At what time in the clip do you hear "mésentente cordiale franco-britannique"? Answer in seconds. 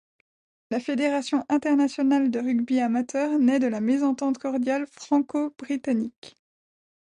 3.81-6.35